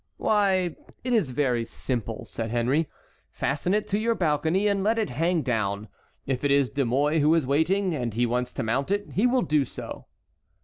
[0.17, 2.89] "Why, it is very simple," said Henry.
[3.29, 5.89] "Fasten it to your balcony and let it hang down.
[6.25, 9.27] If it is De Mouy who is waiting and he wants to mount it, he
[9.27, 10.07] will do so."